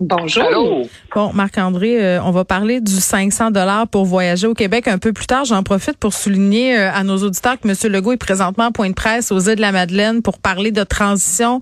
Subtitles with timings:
[0.00, 0.44] Bonjour.
[0.44, 0.88] allô?
[1.12, 5.12] Bon, Marc-André, euh, on va parler du 500 dollars pour voyager au Québec un peu
[5.12, 5.44] plus tard.
[5.44, 7.92] J'en profite pour souligner euh, à nos auditeurs que M.
[7.92, 10.84] Legault est présentement en point de presse aux îles de la Madeleine pour parler de
[10.84, 11.60] transition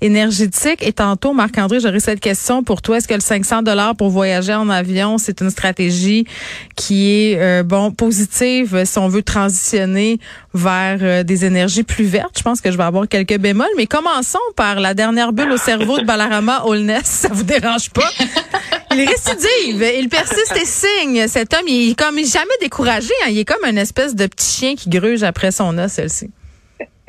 [0.00, 0.78] énergétique.
[0.86, 2.98] Et tantôt, Marc-André, j'aurais cette question pour toi.
[2.98, 6.24] Est-ce que le 500 dollars pour voyager en avion, c'est une stratégie
[6.76, 10.18] qui est, euh, bon, positive si on veut transitionner
[10.54, 12.36] vers euh, des énergies plus vertes?
[12.38, 13.66] Je pense que je vais avoir quelques bémols.
[13.76, 17.04] Mais commençons par la dernière bulle au cerveau de Balarama Holness.
[17.04, 18.10] Ça vous dérange pas?
[18.92, 21.28] Il récidive, il persiste et signe.
[21.28, 23.12] Cet homme, il est comme jamais découragé.
[23.24, 23.28] hein.
[23.30, 26.30] Il est comme une espèce de petit chien qui gruge après son os, celle-ci.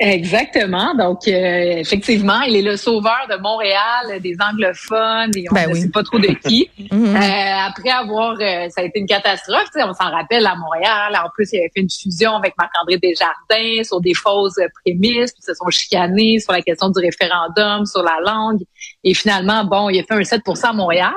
[0.02, 0.94] Exactement.
[0.94, 5.74] Donc, euh, effectivement, il est le sauveur de Montréal, des anglophones, et on Ben ne
[5.74, 5.82] oui.
[5.82, 6.70] sait pas trop de qui.
[6.90, 7.14] Mhm.
[7.14, 11.16] Euh, après avoir, euh, ça a été une catastrophe, on s'en rappelle à Montréal.
[11.24, 15.40] En plus, il avait fait une fusion avec Marc-André Desjardins sur des fausses prémices, puis
[15.42, 18.62] ils se sont chicanés sur la question du référendum, sur la langue.
[19.04, 21.12] Et finalement, bon, il a fait un 7% à Montréal.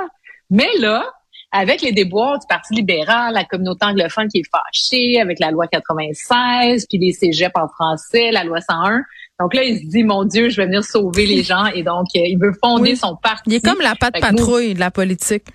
[0.51, 1.11] Mais là,
[1.53, 5.67] avec les déboires du Parti libéral, la communauté anglophone qui est fâchée, avec la loi
[5.67, 9.01] 96, puis les cégeps en français, la loi 101.
[9.39, 11.65] Donc là, il se dit, mon Dieu, je vais venir sauver les gens.
[11.67, 12.97] Et donc, euh, il veut fonder Oui.
[12.97, 13.43] son parti.
[13.47, 15.45] Il est comme la patte nous- patrouille de la politique.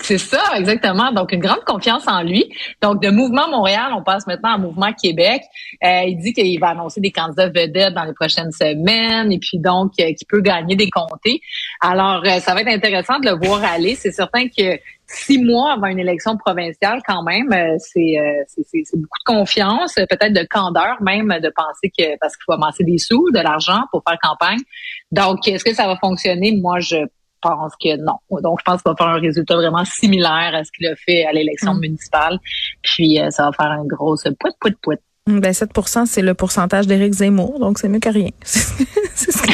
[0.00, 1.12] c'est ça, exactement.
[1.12, 2.50] Donc, une grande confiance en lui.
[2.82, 5.42] Donc, de Mouvement Montréal, on passe maintenant à Mouvement Québec.
[5.84, 9.58] Euh, il dit qu'il va annoncer des candidats vedettes dans les prochaines semaines et puis
[9.58, 11.40] donc euh, qu'il peut gagner des comtés.
[11.80, 13.94] Alors, euh, ça va être intéressant de le voir aller.
[13.94, 18.84] C'est certain que six mois avant une élection provinciale, quand même, euh, c'est euh, c'est-
[18.96, 22.98] beaucoup de confiance, peut-être de candeur même, de penser que parce qu'il faut amasser des
[22.98, 24.60] sous, de l'argent pour faire campagne.
[25.12, 26.56] Donc, est-ce que ça va fonctionner?
[26.60, 26.96] Moi, je
[27.42, 28.16] pense que non.
[28.42, 31.24] Donc, je pense qu'il va faire un résultat vraiment similaire à ce qu'il a fait
[31.26, 31.80] à l'élection Mm.
[31.80, 32.38] municipale.
[32.82, 34.98] Puis, euh, ça va faire un gros pout, pout, pout.
[35.26, 38.28] Hum, Ben 7% c'est le pourcentage d'Éric Zemmour, donc c'est mieux que rien.
[38.42, 39.52] c'est ce que,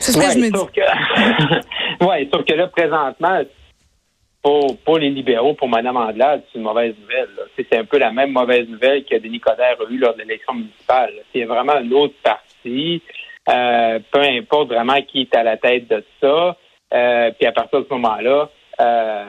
[0.00, 0.58] c'est ce que Ouais, je me dis.
[0.58, 0.80] sauf que,
[2.06, 3.40] ouais, sauf que là, présentement,
[4.42, 7.28] pour, pour les libéraux, pour Mme Andelade, c'est une mauvaise nouvelle.
[7.56, 10.54] C'est un peu la même mauvaise nouvelle que Denis Coderre a eue lors de l'élection
[10.54, 11.12] municipale.
[11.32, 13.00] C'est vraiment un autre parti.
[13.48, 16.56] Euh, peu importe vraiment qui est à la tête de ça.
[16.92, 19.24] Euh, puis à partir de ce moment-là, euh,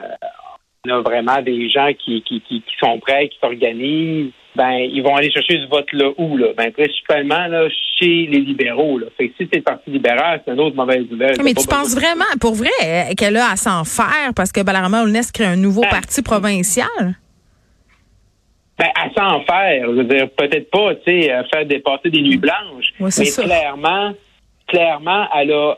[0.86, 4.32] on a vraiment des gens qui, qui, qui, qui sont prêts, qui s'organisent.
[4.56, 6.36] Ben, ils vont aller chercher ce vote-là où?
[6.36, 6.48] Là?
[6.56, 7.68] Ben, principalement là,
[7.98, 8.98] chez les libéraux.
[8.98, 9.06] Là.
[9.16, 11.36] Fait que si c'est le Parti libéral, c'est une autre mauvaise nouvelle.
[11.42, 15.32] Mais tu penses vraiment, pour vrai, qu'elle a à s'en faire parce que Balarama Holness
[15.32, 17.16] crée un nouveau Ben, parti provincial?
[18.78, 19.86] Ben, à s'en faire.
[19.86, 22.92] Je veux dire, peut-être pas, tu sais, faire dépasser des nuits blanches.
[23.00, 23.42] Ouais, mais ça.
[23.42, 24.12] clairement,
[24.68, 25.74] clairement, elle a,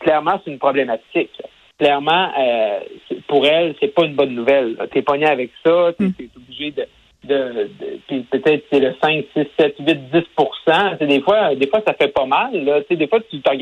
[0.00, 1.30] clairement, c'est une problématique.
[1.78, 2.80] Clairement, euh,
[3.26, 4.76] pour elle, c'est pas une bonne nouvelle.
[4.92, 6.12] T'es pogné avec ça, t'es Mm.
[6.14, 6.86] t'es obligé de,
[7.24, 7.34] de,
[7.80, 11.66] de- puis peut-être c'est le 5, 6, 7, 8, 10 Tu sais, des fois, des
[11.66, 12.80] fois, ça fait pas mal, là.
[12.82, 13.52] Tu sais, des fois, tu t'en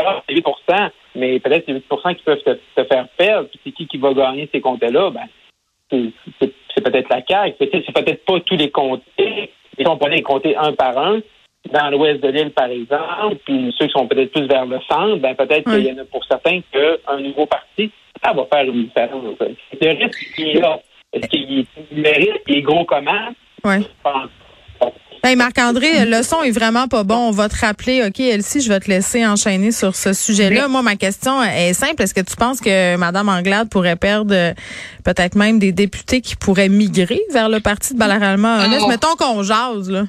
[0.00, 0.44] ah, c'est 8
[1.14, 4.12] mais peut-être c'est 8% qui peuvent te, te faire perdre, puis c'est qui qui va
[4.12, 5.10] gagner ces comptes-là?
[5.10, 5.26] Ben,
[5.90, 6.12] c'est-
[6.82, 9.50] peut-être la CAQ, c'est peut-être pas tous les comtés.
[9.78, 11.20] Ils sont pas les compter un par un.
[11.74, 15.16] Dans l'ouest de l'île, par exemple, puis ceux qui sont peut-être plus vers le centre,
[15.16, 15.82] ben peut-être Oui.
[15.82, 17.90] qu'il y en a pour certains qu'un nouveau parti,
[18.24, 19.24] ça va faire une différence.
[19.80, 20.78] Le risque qui est là.
[21.12, 23.28] Est-ce qu'il est- le risque est gros comment?
[23.64, 23.80] Oui.
[23.80, 24.28] Je pense
[25.26, 27.16] Hey Marc-André, le son est vraiment pas bon.
[27.16, 28.04] On va te rappeler.
[28.06, 30.68] OK, Elsie, je vais te laisser enchaîner sur ce sujet-là.
[30.68, 32.02] Moi, ma question est simple.
[32.02, 34.52] Est-ce que tu penses que Mme Anglade pourrait perdre euh,
[35.02, 38.82] peut-être même des députés qui pourraient migrer vers le parti de Honest?
[38.84, 38.88] Oh.
[38.88, 40.02] Mettons qu'on jase, là.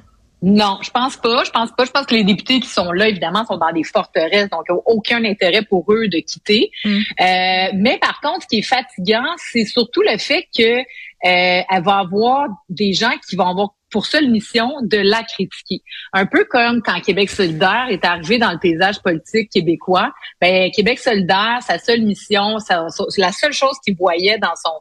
[0.48, 1.44] Non, je pense pas.
[1.44, 1.86] Je pense pas.
[1.86, 4.76] Je pense que les députés qui sont là, évidemment, sont dans des forteresses, donc ils
[4.86, 6.70] aucun intérêt pour eux de quitter.
[6.84, 6.90] Mm.
[6.90, 10.84] Euh, mais par contre, ce qui est fatigant, c'est surtout le fait que euh,
[11.24, 15.82] elle va avoir des gens qui vont avoir pour seule mission de la critiquer.
[16.14, 20.12] Un peu comme quand Québec solidaire est arrivé dans le paysage politique québécois.
[20.42, 22.88] Ben, Québec solidaire, sa seule mission, sa-
[23.18, 24.74] la seule chose qu'il voyait dans son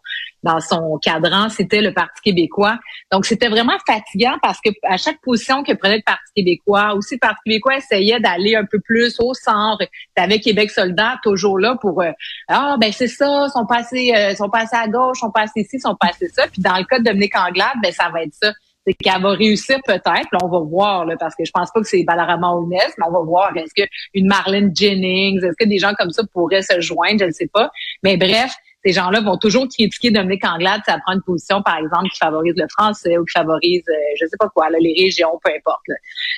[0.44, 2.78] dans son cadran, c'était le Parti québécois.
[3.10, 7.14] Donc, c'était vraiment fatigant parce que à chaque position que prenait le Parti québécois, aussi
[7.14, 9.84] le Parti québécois essayait d'aller un peu plus au centre.
[10.14, 12.12] T'avais Québec solidaire toujours là pour euh,
[12.48, 15.96] ah ben c'est ça, sont passés euh, sont passés à gauche, sont passés ici, sont
[15.98, 16.46] passés ça.
[16.46, 18.52] Puis dans le cas de Dominique Anglade, ben ça va être ça.
[18.86, 21.86] C'est qu'elle va réussir peut-être, on va voir, là, parce que je pense pas que
[21.86, 23.56] c'est Balarama Ounès, mais on va voir.
[23.56, 27.24] Est-ce que une Marlène Jennings, est-ce que des gens comme ça pourraient se joindre, je
[27.24, 27.70] ne sais pas.
[28.02, 28.52] Mais bref,
[28.84, 32.18] ces gens-là vont toujours critiquer Dominique Anglade si elle prend une position, par exemple, qui
[32.18, 35.50] favorise le français ou qui favorise, euh, je sais pas quoi, là, les régions, peu
[35.56, 35.84] importe.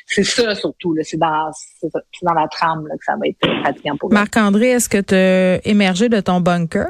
[0.06, 0.94] C'est ça surtout.
[1.02, 1.50] C'est dans,
[2.22, 5.66] dans la trame là, que ça va être fatigant pour Marc-André, est-ce que tu as
[5.66, 6.88] émergé de ton bunker?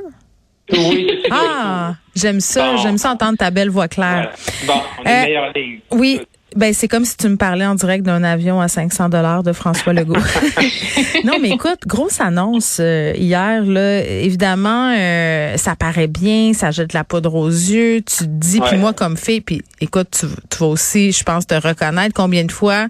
[0.73, 1.23] Oui.
[1.31, 2.77] ah, j'aime ça.
[2.77, 4.33] J'aime ça entendre ta belle voix claire.
[4.67, 5.81] Bon, on est euh, meilleure ligne.
[5.93, 6.21] Oui.
[6.57, 9.53] Ben c'est comme si tu me parlais en direct d'un avion à 500 dollars de
[9.53, 10.17] François Legault.
[11.25, 14.03] non, mais écoute, grosse annonce euh, hier là.
[14.03, 17.97] Évidemment, euh, ça paraît bien, ça jette la poudre aux yeux.
[18.01, 21.47] Tu te dis, puis moi comme fille, puis écoute, tu, tu, vas aussi, je pense,
[21.47, 22.87] te reconnaître combien de fois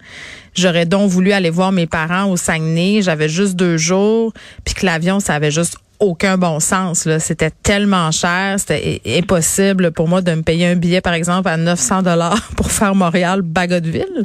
[0.54, 3.02] j'aurais donc voulu aller voir mes parents au Saguenay?
[3.02, 4.32] J'avais juste deux jours,
[4.64, 7.08] puis que l'avion, ça avait juste aucun bon sens.
[7.19, 11.56] C'était tellement cher, c'était impossible pour moi de me payer un billet, par exemple, à
[11.56, 14.22] 900 dollars pour faire Montréal-Bagotville.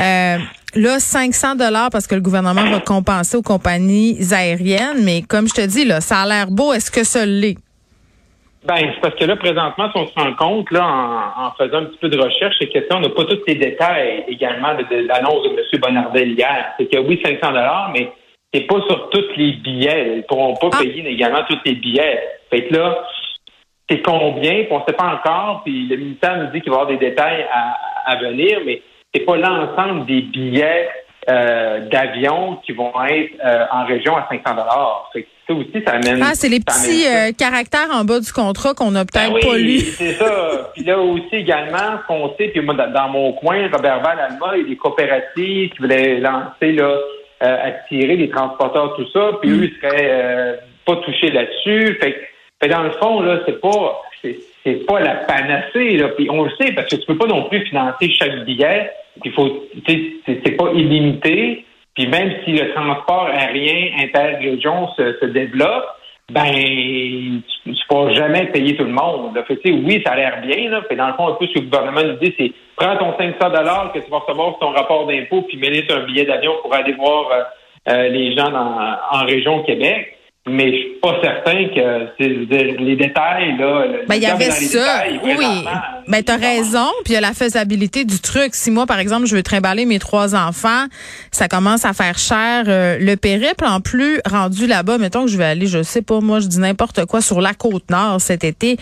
[0.00, 0.38] Euh,
[0.74, 5.54] là, 500 dollars parce que le gouvernement va compenser aux compagnies aériennes, mais comme je
[5.54, 6.72] te dis, là, ça a l'air beau.
[6.72, 7.56] Est-ce que ça l'est?
[8.64, 11.84] Ben, c'est parce que là, présentement, si on se rend compte, là, en, faisant un
[11.84, 15.44] petit peu de recherche, c'est que on n'a pas tous les détails également de, l'annonce
[15.44, 15.80] de M.
[15.80, 16.72] Bonardel hier.
[16.78, 18.12] C'est que oui, 500 dollars, mais
[18.52, 20.16] c'est pas sur tous les billets.
[20.16, 20.78] Ils pourront pas ah.
[20.80, 22.22] payer également tous les billets.
[22.50, 23.04] Fait que là,
[23.90, 26.80] c'est combien, on ne sait pas encore, puis le ministère nous dit qu'il va y
[26.80, 28.82] avoir des détails à, venir, mais
[29.14, 30.88] c'est pas l'ensemble des billets
[31.28, 35.10] euh, d'avion qui vont être euh, en région à 500 dollars.
[35.46, 36.22] Ça aussi, ça amène.
[36.22, 39.56] Ah, c'est les petits euh, caractères en bas du contrat qu'on a peut-être ben pas
[39.56, 39.78] lu.
[39.78, 40.70] C'est ça.
[40.74, 44.56] puis là aussi également, ce qu'on sait, puis moi dans, mon coin, Robert Val Alma,
[44.56, 46.94] il y a des coopératives qui voulaient lancer là
[47.42, 51.98] euh, attirer les transporteurs, tout ça, puis eux, ils seraient euh, pas touchés là-dessus.
[52.00, 52.28] Fait,
[52.60, 54.02] fait dans le fond, là, c'est pas
[54.64, 56.08] c'est pas la panacée, là.
[56.08, 58.90] Puis on le sait, parce que tu peux pas non plus financer chaque billet.
[59.24, 61.64] Il faut c'est pas illimité.
[61.94, 65.86] Puis même si le transport aérien interrégion se, se développe,
[66.30, 69.38] ben tu ne pourras jamais payer tout le monde.
[69.46, 70.70] Fait, oui, ça a l'air bien.
[70.70, 70.82] Là.
[70.94, 73.38] Dans le fond, un peu ce que le gouvernement nous dit, c'est prends ton 500
[73.50, 76.52] dollars que tu vas recevoir sur ton rapport d'impôt, puis mets sur un billet d'avion
[76.62, 77.42] pour aller voir euh,
[77.88, 80.17] euh, les gens dans, en région Québec
[80.50, 83.84] mais je suis pas certain que les détails là.
[84.08, 85.04] Ben il y avait ça.
[85.24, 85.64] oui.
[86.08, 86.86] Ben t'as raison.
[87.04, 88.54] Puis il y a la faisabilité du truc.
[88.54, 90.86] Si moi par exemple je veux trimballer mes trois enfants,
[91.30, 92.64] ça commence à faire cher.
[92.66, 96.20] Euh, le périple en plus rendu là-bas, mettons que je vais aller, je sais pas
[96.20, 98.76] moi, je dis n'importe quoi sur la côte nord cet été.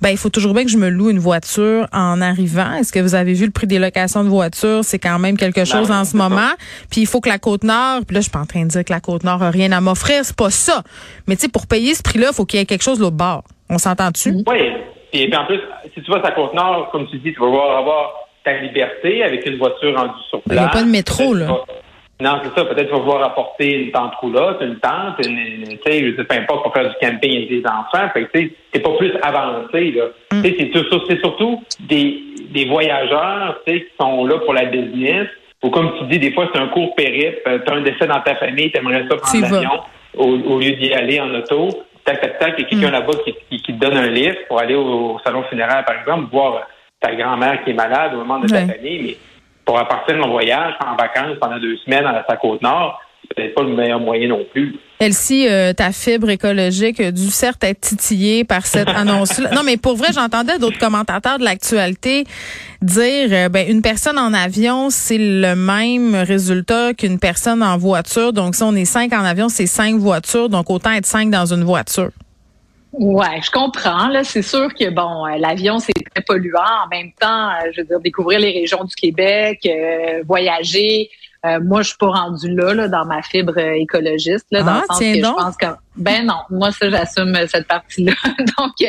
[0.00, 2.74] Ben il faut toujours bien que je me loue une voiture en arrivant.
[2.74, 4.80] Est-ce que vous avez vu le prix des locations de voitures?
[4.84, 6.50] C'est quand même quelque ben chose en ce moment.
[6.90, 8.00] Puis il faut que la côte nord.
[8.06, 9.70] Puis là je suis pas en train de dire que la côte nord a rien
[9.72, 10.24] à m'offrir.
[10.24, 10.82] C'est pas ça.
[11.26, 13.04] Mais tu sais, pour payer ce prix-là, il faut qu'il y ait quelque chose de
[13.04, 13.44] l'autre bord.
[13.68, 14.30] On s'entend-tu?
[14.46, 14.72] Oui.
[15.12, 15.60] Et puis en plus,
[15.94, 18.12] si tu vas à Côte-Nord, comme tu dis, tu vas avoir
[18.44, 20.58] ta liberté avec une voiture rendue sur place.
[20.58, 21.48] Il n'y a pas de métro, là.
[22.20, 22.66] Non, c'est ça.
[22.66, 26.24] Peut-être tu vas pouvoir apporter une tente roulotte, une tente, une, tu sais, je sais
[26.24, 28.08] pas importe pour faire du camping avec des enfants.
[28.12, 30.04] Fait que, tu sais, c'est pas plus avancé, là.
[30.32, 30.42] Mm.
[30.42, 30.70] Tu sais,
[31.08, 32.20] c'est surtout des,
[32.50, 35.28] des voyageurs, tu sais, qui sont là pour la business.
[35.62, 37.40] Ou comme tu dis, des fois, c'est un court périple.
[37.44, 39.80] Tu as un décès dans ta famille, tu aimerais ça prendre l'avion
[40.16, 41.68] au, lieu d'y aller en auto,
[42.04, 42.92] tac, tac, tac, il y a quelqu'un mm.
[42.92, 46.66] là-bas qui, qui, te donne un livre pour aller au, salon funéraire, par exemple, voir
[47.00, 49.16] ta grand-mère qui est malade au moment de ta famille, mais
[49.64, 53.00] pour partir en voyage, en vacances pendant deux semaines à la Côte-Nord,
[53.36, 54.76] c'est pas le meilleur moyen non plus.
[54.98, 59.50] Elsie, euh, ta fibre écologique a dû certes être titillée par cette annonce-là.
[59.54, 62.24] Non, mais pour vrai, j'entendais d'autres commentateurs de l'actualité
[62.82, 68.32] dire euh, ben une personne en avion, c'est le même résultat qu'une personne en voiture.
[68.32, 70.48] Donc si on est cinq en avion, c'est cinq voitures.
[70.48, 72.10] Donc autant être cinq dans une voiture.
[72.92, 74.08] Ouais, je comprends.
[74.08, 76.60] Là, c'est sûr que bon, euh, l'avion c'est très polluant.
[76.84, 79.66] En même temps, je veux dire, découvrir les régions du Québec,
[80.26, 81.08] voyager,
[81.46, 84.46] euh, moi, je suis pas rendue là, là dans ma fibre euh, écologiste.
[84.50, 85.66] Là, dans ah, le sens que je pense que
[85.96, 88.12] ben non, moi ça j'assume euh, cette partie-là.
[88.58, 88.86] Donc, tu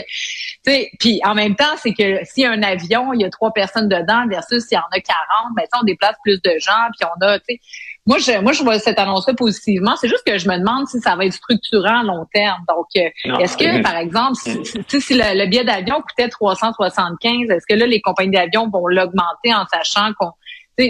[0.65, 3.87] sais, puis en même temps, c'est que si un avion, il y a trois personnes
[3.87, 7.25] dedans versus s'il y en a 40, ben on déplace plus de gens, puis on
[7.25, 7.59] a, tu sais,
[8.05, 9.95] moi je moi je vois cette annonce-là positivement.
[9.95, 12.59] C'est juste que je me demande si ça va être structurant à long terme.
[12.67, 17.79] Donc, est-ce que par exemple, si, si le, le billet d'avion coûtait 375, est-ce que
[17.79, 20.31] là les compagnies d'avion vont l'augmenter en sachant qu'on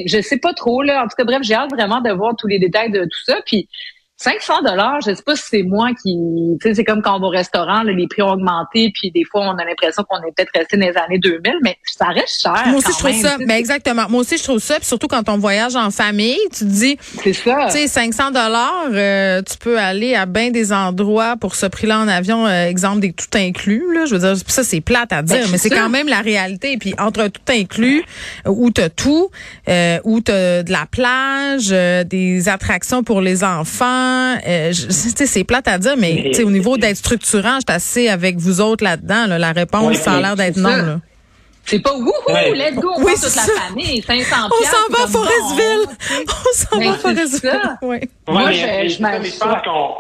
[0.05, 1.03] je sais pas trop là.
[1.03, 3.41] En tout cas, bref, j'ai hâte vraiment de voir tous les détails de tout ça.
[4.21, 6.15] 500 dollars, je sais pas si c'est moi qui,
[6.61, 9.23] tu sais, c'est comme quand on va au restaurant, les prix ont augmenté, puis des
[9.23, 12.39] fois on a l'impression qu'on est peut-être resté dans les années 2000, mais ça reste
[12.39, 12.67] cher.
[12.67, 14.05] Moi aussi je trouve ça, mais ben, exactement.
[14.09, 16.97] Moi aussi je trouve ça, puis surtout quand on voyage en famille, tu te dis,
[17.23, 17.65] c'est ça.
[17.71, 21.99] Tu sais, 500 dollars, euh, tu peux aller à bien des endroits pour ce prix-là
[21.99, 23.83] en avion, euh, exemple des tout inclus.
[23.91, 26.21] Là, je veux dire, ça c'est plate à dire, ben, mais c'est quand même la
[26.21, 26.77] réalité.
[26.77, 28.03] Puis entre tout inclus,
[28.45, 29.29] où t'as tout,
[29.67, 34.10] euh, où t'as de la plage, euh, des attractions pour les enfants
[34.47, 38.61] Euh, c'est plate à dire, mais, au niveau d'être structurant, je suis assez avec vous
[38.61, 39.27] autres là-dedans.
[39.27, 39.37] là.
[39.39, 40.69] La réponse, Oui, ça a l'air d'être non.
[40.69, 40.99] Là.
[41.65, 42.53] C'est pas wouhou, Ouais.
[42.55, 45.95] let's go, on Oui, toute la famille, 500 On s'en va à Forestville.
[46.27, 47.61] On s'en va à Forestville.
[47.83, 47.97] Oui.
[48.27, 48.53] Moi, Ouais,
[48.89, 49.93] je- pense qu'on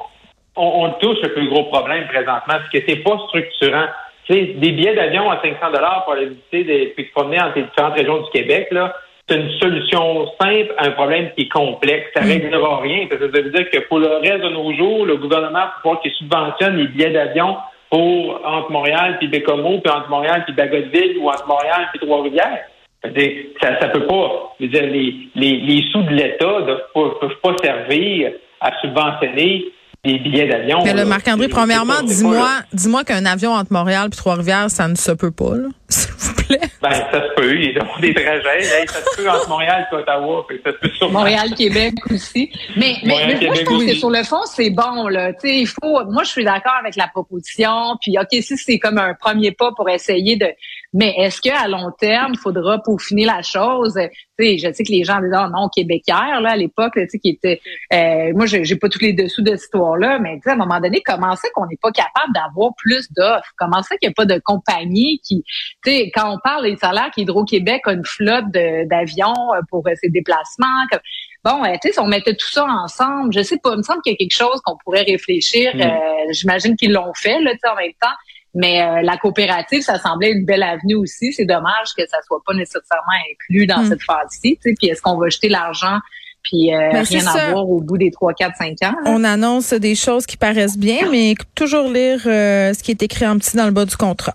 [0.55, 3.85] on, on touche le plus gros problème présentement, c'est que c'est pas structurant.
[4.25, 7.39] Tu sais, des billets d'avion à 500 dollars pour aller visiter des, puis se promener
[7.39, 8.93] entre les différentes régions du Québec, là,
[9.27, 12.09] c'est une solution simple à un problème qui est complexe.
[12.15, 13.07] Ça réglera rien.
[13.07, 15.81] Parce que ça veut dire que pour le reste de nos jours, le gouvernement, pour
[15.81, 17.57] pouvoir qu'il subventionne les billets d'avion
[17.89, 22.65] pour entre Montréal puis Bécomo, puis entre Montréal puis Bagotville, ou entre Montréal puis Trois-Rivières.
[23.03, 24.53] Ça, ça peut pas.
[24.59, 28.79] Je veux dire, les, les, les sous de l'État ne peuvent, peuvent pas servir à
[28.79, 29.65] subventionner
[30.03, 30.79] des billets d'avion.
[30.83, 31.03] Mais là.
[31.03, 32.65] le Marc-André, premièrement, dis-moi, pas, là.
[32.73, 35.67] dis-moi qu'un avion entre Montréal et Trois-Rivières, ça ne se peut pas, là.
[35.89, 36.59] S'il vous plaît.
[36.81, 37.55] Ben, ça se peut.
[37.55, 38.63] Ils ont des trajets.
[38.63, 40.45] Hey, ça se peut entre Montréal et Ottawa.
[40.65, 41.19] Ça se peut sûrement.
[41.19, 42.49] Montréal-Québec aussi.
[42.77, 45.33] Mais, mais, Montréal, mais moi, je trouve que sur le fond, c'est bon, là.
[45.33, 47.97] Tu sais, il faut, moi, je suis d'accord avec la proposition.
[48.01, 50.47] Puis, OK, si c'est comme un premier pas pour essayer de,
[50.93, 53.93] mais est-ce qu'à long terme, il faudra peaufiner la chose?
[54.37, 57.03] Tu sais, je sais que les gens disaient, oh non, québécois, là, à l'époque, là,
[57.03, 57.61] tu sais, qui était,
[57.93, 60.79] euh, moi, j'ai j'ai pas tous les dessous de cette histoire-là, mais à un moment
[60.79, 63.51] donné, comment ça qu'on n'est pas capable d'avoir plus d'offres?
[63.57, 65.43] Comment ça qu'il n'y a pas de compagnie qui,
[65.83, 69.91] tu sais, quand on parle des salaires qu'Hydro-Québec a une flotte d'avions euh, pour euh,
[70.01, 70.99] ses déplacements, comme-
[71.43, 73.81] Bon, euh, tu sais, si on mettait tout ça ensemble, je sais pas, il me
[73.81, 75.75] semble qu'il y a quelque chose qu'on pourrait réfléchir.
[75.75, 75.81] Mm.
[75.81, 75.87] euh,
[76.33, 78.13] J'imagine qu'ils l'ont fait, là, tu sais, en même temps.
[78.53, 81.31] Mais euh, la coopérative, ça semblait une belle avenue aussi.
[81.31, 83.89] C'est dommage que ça soit pas nécessairement inclus dans Mm.
[83.89, 84.59] cette phase-ci.
[84.61, 85.97] Puis est-ce qu'on va jeter l'argent
[86.43, 87.31] puis euh, Ben, rien ça.
[87.49, 88.95] avoir au bout des 3, 4, 5 ans?
[89.05, 89.11] là?
[89.11, 93.27] On annonce des choses qui paraissent bien, mais toujours lire euh, ce qui est écrit
[93.27, 94.33] en petit dans le bas du contrat.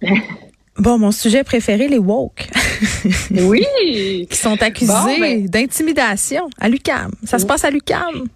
[0.78, 2.48] Bon, mon sujet préféré, les woke,
[3.32, 3.66] Oui!
[4.30, 7.10] qui sont accusés Bon, ben- d'intimidation à l'UCAM.
[7.24, 8.28] Ça se passe à l'UCAM.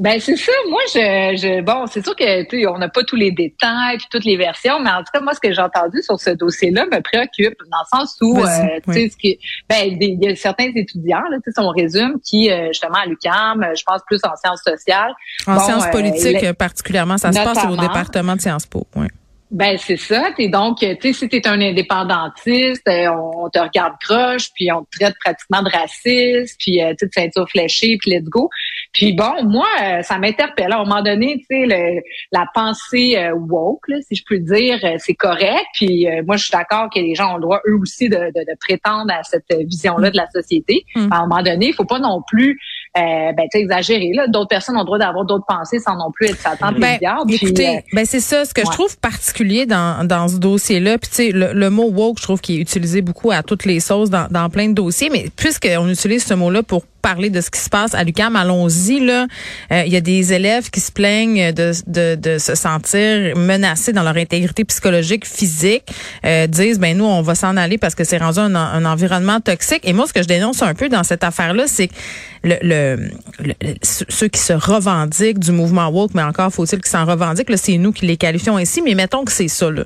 [0.00, 0.52] Ben c'est ça.
[0.70, 0.98] Moi, je,
[1.36, 4.24] je bon, c'est sûr que tu sais, on n'a pas tous les détails puis toutes
[4.24, 7.02] les versions, mais en tout cas, moi, ce que j'ai entendu sur ce dossier-là me
[7.02, 9.38] préoccupe dans le sens où, Vas-y, euh, tu sais, ce qui,
[9.68, 12.96] ben, il y a certains étudiants, là, tu sais, si on résume, qui euh, justement
[12.96, 15.12] à l'UQAM, euh, je pense plus en sciences sociales.
[15.46, 18.86] En Bon, sciences euh, politiques, euh, particulièrement, ça se passe au département de Sciences Po.
[18.96, 19.08] Ouais.
[19.50, 20.30] Ben c'est ça.
[20.34, 24.98] T'es donc, tu sais, si t'es un indépendantiste, on, te regarde croche, puis on te
[24.98, 28.48] traite pratiquement de raciste, puis tu ceinture fléchée, puis let's go.
[28.92, 30.72] Puis bon, moi, euh, ça m'interpelle.
[30.72, 32.00] À un moment donné, tu sais, le-
[32.32, 35.64] la pensée euh, woke, là, si je peux dire, euh, c'est correct.
[35.74, 38.16] Puis euh, moi, je suis d'accord que les gens ont le droit eux aussi de,
[38.16, 40.84] de, de prétendre à cette vision-là de la société.
[40.96, 41.08] Mm.
[41.12, 42.58] À un moment donné, il faut pas non plus,
[42.98, 43.00] euh,
[43.32, 44.10] ben, exagérer.
[44.14, 46.80] Là, d'autres personnes ont le droit d'avoir d'autres pensées sans non plus être Satan et
[46.80, 46.98] Ben.
[47.26, 48.44] Puis, écoutez, euh, ben c'est ça.
[48.44, 51.88] Ce que je trouve particulier dans, dans ce dossier-là, puis tu sais, le, le mot
[51.90, 54.74] woke, je trouve qu'il est utilisé beaucoup à toutes les sauces dans, dans plein de
[54.74, 58.36] dossiers, mais puisqu'on utilise ce mot-là pour parler de ce qui se passe à l'UQAM,
[58.36, 59.00] allons-y.
[59.00, 59.26] Là,
[59.72, 63.92] Euh, il y a des élèves qui se plaignent de, de, de se sentir menacés
[63.92, 65.84] dans leur intégrité psychologique, physique,
[66.24, 69.40] euh, disent ben nous on va s'en aller parce que c'est rendu un, un environnement
[69.40, 69.82] toxique.
[69.84, 71.94] Et moi, ce que je dénonce un peu dans cette affaire-là, c'est que
[72.42, 77.04] le, le, le- ceux qui se revendiquent du mouvement woke, mais encore faut-il qu'ils s'en
[77.04, 77.50] revendiquent.
[77.56, 78.80] C'est nous qui les qualifions ainsi.
[78.82, 79.70] Mais mettons que c'est ça.
[79.70, 79.84] Là.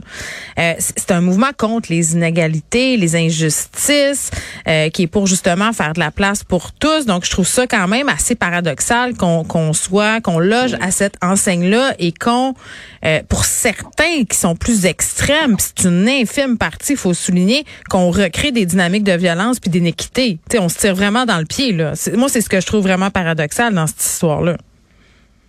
[0.59, 4.30] Euh, c'est un mouvement contre les inégalités, les injustices,
[4.68, 7.03] euh, qui est pour justement faire de la place pour tous.
[7.06, 11.94] Donc, je trouve ça quand même assez paradoxal qu'on soit, qu'on loge à cette enseigne-là
[11.99, 12.54] et qu'on,
[13.04, 18.11] euh, pour certains qui sont plus extrêmes, c'est une infime partie, il faut souligner, qu'on
[18.11, 20.38] recrée des dynamiques de violence puis d'inéquité.
[20.58, 21.73] On se tire vraiment dans le pied.
[21.73, 21.92] Là.
[22.16, 24.56] Moi, c'est ce que je trouve vraiment paradoxal dans cette histoire-là.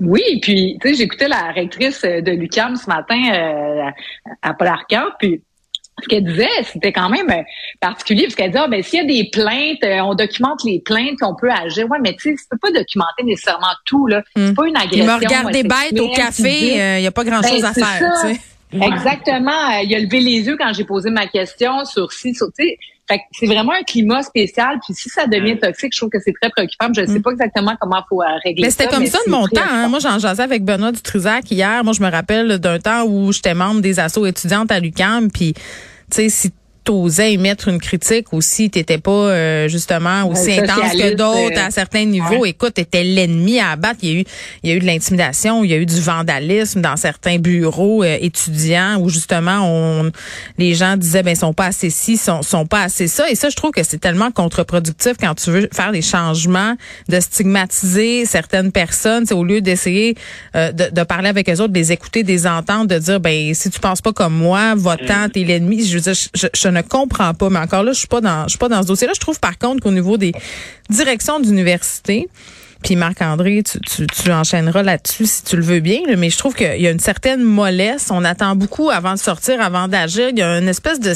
[0.02, 3.90] Oui, puis tu sais, j'écoutais la rectrice de l'UQAM ce matin euh,
[4.42, 5.42] à Paul Arcand, puis
[6.04, 7.42] ce qu'elle disait, c'était quand même euh,
[7.80, 10.80] particulier, parce qu'elle disait, ah, ben, s'il y a des plaintes, euh, on documente les
[10.80, 11.90] plaintes, on peut agir.
[11.90, 14.22] Ouais, mais tu sais, tu peux pas documenter nécessairement tout, là.
[14.36, 14.48] Hmm.
[14.48, 15.04] C'est pas une agression.
[15.04, 18.14] Il m'a regardé bête au café, il n'y a pas grand-chose Ben, à faire.
[18.14, 18.28] ça.
[18.82, 19.52] Exactement.
[19.52, 23.46] Euh, Il a levé les yeux quand j'ai posé ma question sur si, sur, c'est
[23.46, 24.80] vraiment un climat spécial.
[24.84, 26.88] Puis si ça devient toxique, je trouve que c'est très préoccupant.
[26.96, 28.84] Je ne sais pas exactement comment il faut euh, régler Mais ça.
[28.84, 29.62] c'était comme ça de mon temps.
[29.70, 29.88] Hein.
[29.90, 31.84] Moi, j'en jasais avec Benoît Dutrisac hier.
[31.84, 35.32] Moi, je me rappelle d'un temps où j'étais membre des assos étudiantes à l'UQAM.
[35.32, 35.62] Puis, tu
[36.12, 36.52] sais, si
[36.86, 41.68] t'osais émettre une critique ou si t'étais pas euh, justement aussi intense que d'autres euh,
[41.68, 42.52] à certains niveaux, ouais.
[42.52, 44.00] écoute, t'étais l'ennemi à abattre.
[44.04, 44.24] Il y a eu,
[44.64, 48.04] il y a eu de l'intimidation, il y a eu du vandalisme dans certains bureaux
[48.04, 50.12] euh, étudiants où justement on,
[50.58, 53.30] les gens disaient ben ils sont pas assez ci, sont, sont pas assez ça.
[53.30, 56.76] Et ça, je trouve que c'est tellement contre-productif quand tu veux faire des changements,
[57.10, 60.16] de stigmatiser certaines personnes, c'est au lieu d'essayer
[60.56, 63.20] euh, de, de parler avec eux autres, de les écouter, de les entendre, de dire
[63.20, 65.84] ben si tu penses pas comme moi, votant, t'es l'ennemi.
[65.86, 67.50] Je veux dire, je, je- je ne comprends pas.
[67.50, 69.14] Mais encore là, je suis pas dans, je suis pas dans ce dossier-là.
[69.16, 70.34] Je trouve par contre qu'au niveau des
[70.90, 72.28] directions d'université,
[72.84, 76.54] Puis Marc-André, tu, tu, tu, enchaîneras là-dessus si tu le veux bien, mais je trouve
[76.54, 78.12] qu'il y a une certaine mollesse.
[78.12, 80.30] On attend beaucoup avant de sortir, avant d'agir.
[80.30, 81.14] Il y a une espèce de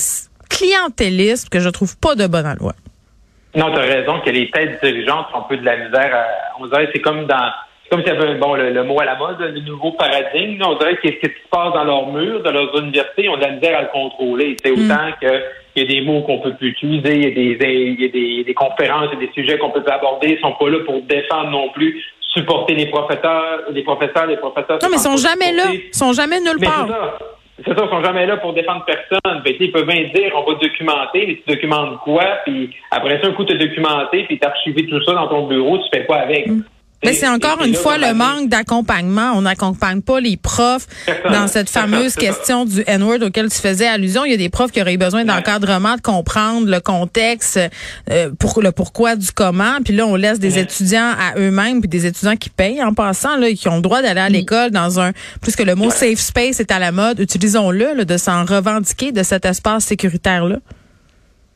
[0.50, 2.74] clientélisme que je trouve pas de bonne loi.
[3.56, 6.16] Non, tu as raison que les têtes dirigeantes ont un peu de la misère.
[6.16, 6.25] À,
[6.60, 7.51] on dirait c'est comme dans
[7.89, 10.62] comme s'il y avait bon, le, mot à la mode, le nouveau paradigme.
[10.65, 13.41] On dirait qu'est-ce qui se passe dans leurs murs, dans leurs universités, ils ont de
[13.41, 14.55] la misère à le contrôler.
[14.63, 14.86] C'est mm.
[14.86, 15.43] autant que
[15.75, 18.05] il y a des mots qu'on peut plus utiliser, il y a des, il y
[18.05, 20.53] a des, des conférences, il y a des sujets qu'on peut plus aborder, ils sont
[20.53, 22.03] pas là pour défendre non plus,
[22.34, 24.79] supporter les professeurs, les professeurs, les professeurs.
[24.81, 26.88] Non, mais ils sont jamais là, ils sont jamais nulle part.
[27.63, 29.41] C'est ça, ils sont jamais là pour défendre personne.
[29.43, 32.24] Ben, ils peuvent bien dire, on va documenter, mais tu documentes quoi?
[32.46, 35.77] Puis après ça, un coup, tu documenté, puis tu archivé tout ça dans ton bureau,
[35.77, 36.48] tu fais quoi avec?
[36.48, 36.63] Mm.
[37.03, 39.32] Mais c'est encore une fois le manque d'accompagnement.
[39.36, 40.88] On n'accompagne pas les profs
[41.32, 44.25] dans cette fameuse question du N-word auquel tu faisais allusion.
[44.25, 47.60] Il y a des profs qui auraient besoin d'encadrement, de comprendre le contexte,
[48.10, 49.77] euh, pour le pourquoi du comment.
[49.84, 53.38] Puis là, on laisse des étudiants à eux-mêmes, puis des étudiants qui payent en passant,
[53.38, 56.20] là, qui ont le droit d'aller à l'école dans un, plus que le mot safe
[56.20, 60.58] space est à la mode, utilisons-le, de s'en revendiquer de cet espace sécuritaire-là.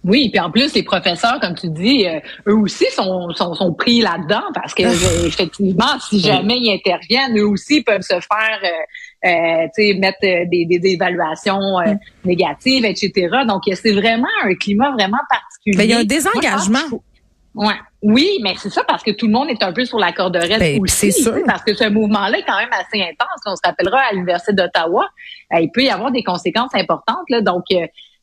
[0.05, 3.73] Oui, puis en plus, les professeurs, comme tu dis, euh, eux aussi sont, sont, sont
[3.73, 8.59] pris là-dedans parce que euh, effectivement, si jamais ils interviennent, eux aussi peuvent se faire
[8.63, 11.77] euh, euh mettre des, des, évaluations
[12.25, 13.29] négatives, etc.
[13.47, 15.77] Donc, c'est vraiment un climat vraiment particulier.
[15.77, 16.79] Mais il y a un désengagement.
[17.55, 17.75] ouais.
[18.01, 20.35] Oui, mais c'est ça parce que tout le monde est un peu sur la corde
[20.35, 21.13] raide ben, aussi.
[21.13, 21.37] C'est sûr.
[21.47, 23.39] Parce que ce mouvement-là est quand même assez intense.
[23.45, 25.07] On se rappellera à l'Université d'Ottawa,
[25.53, 27.29] il peut y avoir des conséquences importantes.
[27.29, 27.63] Là, donc,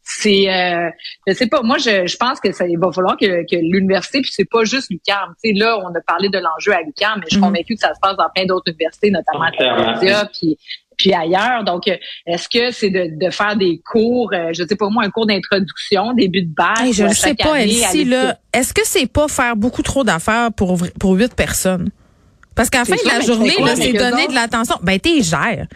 [0.02, 0.90] c'est euh,
[1.26, 4.20] je sais pas moi je, je pense que ça il va falloir que, que l'université
[4.22, 7.18] puis c'est pas juste l'UQAM tu sais là on a parlé de l'enjeu à l'UQAM
[7.18, 7.44] mais je suis mhm.
[7.44, 10.58] convaincue que ça se passe dans plein d'autres universités notamment à Columbia puis
[11.00, 11.64] puis ailleurs.
[11.64, 11.84] Donc,
[12.26, 15.26] est-ce que c'est de, de, faire des cours, euh, je sais pas moi, un cours
[15.26, 16.92] d'introduction, début de base?
[16.92, 20.78] je ne sais pas, Elsie, là, est-ce que c'est pas faire beaucoup trop d'affaires pour
[20.98, 21.90] pour huit personnes?
[22.54, 24.76] Parce qu'à la fin de la journée, c'est donner de l'attention.
[24.82, 25.66] Ben, t'es gères.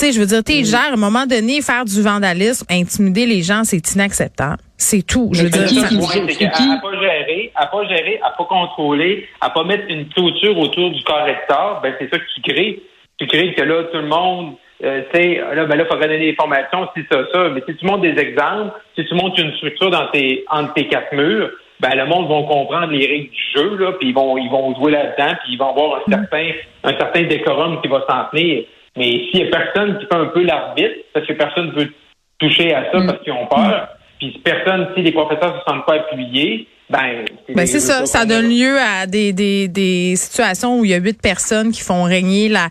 [0.00, 3.26] Tu sais, je veux dire, t'es gères, à un moment donné, faire du vandalisme, intimider
[3.26, 4.56] les gens, c'est inacceptable.
[4.78, 5.28] C'est tout.
[5.34, 5.88] Je veux dire, ça...
[5.88, 10.90] à, pas gérer, à pas gérer, à pas contrôler, à pas mettre une clôture autour
[10.92, 12.80] du correcteur, ben c'est ça que tu crées.
[13.18, 16.18] Tu crées que là, tout le monde, euh, tu sais, là, ben là, faut donner
[16.18, 17.50] des formations, si ça, ça.
[17.50, 20.88] Mais si tu montres des exemples, si tu montres une structure dans tes, entre tes
[20.88, 24.38] quatre murs, ben le monde va comprendre les règles du jeu, là, puis ils vont,
[24.38, 26.10] ils vont jouer là-dedans, puis ils vont avoir un mm.
[26.10, 26.50] certain,
[26.84, 28.64] un certain décorum qui va s'en tenir.
[28.96, 31.92] Mais s'il y a personne qui fait un peu l'arbitre, parce que personne ne veut
[32.38, 33.06] toucher à ça mm.
[33.06, 37.24] parce qu'ils ont peur, puis personne, si les professeurs ne se sentent pas appuyés, ben,
[37.54, 40.96] ben c'est ça, ça donne lieu à des, des, des situations où il y a
[40.96, 42.68] huit personnes qui font régner la,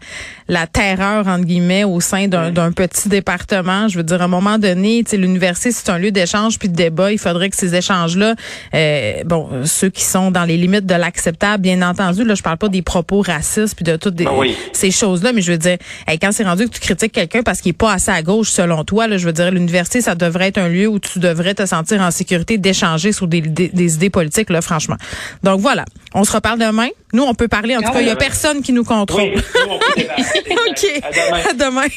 [0.50, 3.88] la terreur entre guillemets au sein d'un petit département.
[3.88, 7.14] Je veux dire, à un moment donné, l'université c'est un lieu d'échange puis de débat.
[7.14, 8.36] Il faudrait que ces échanges-là,
[8.74, 12.26] euh, bon, ceux qui sont dans les limites de l'acceptable, bien entendu.
[12.26, 14.28] Là, je parle pas des propos racistes puis de toutes ben
[14.74, 15.78] ces choses-là, mais je veux dire,
[16.22, 18.84] quand c'est rendu que tu critiques quelqu'un parce qu'il est pas assez à gauche selon
[18.84, 21.66] toi, là, je veux dire, l'université ça devrait être un lieu où tu devrais te
[21.66, 24.98] sentir en sécurité d'échanger sur des, des, des idées politique, là, franchement.
[25.44, 26.90] Donc voilà, on se reparle demain.
[27.14, 27.76] Nous, on peut parler.
[27.76, 29.34] En tout cas, il n'y a personne qui nous contrôle.
[29.36, 30.86] OK.
[31.50, 31.88] À demain.